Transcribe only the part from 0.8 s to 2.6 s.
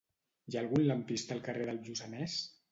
lampista al carrer del Lluçanès?